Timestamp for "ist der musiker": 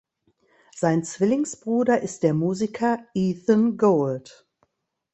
2.01-3.05